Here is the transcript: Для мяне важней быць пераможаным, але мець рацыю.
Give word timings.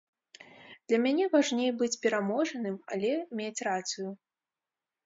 Для 0.91 0.99
мяне 1.03 1.27
важней 1.35 1.69
быць 1.83 1.99
пераможаным, 2.07 2.75
але 2.97 3.13
мець 3.43 3.57
рацыю. 3.71 4.09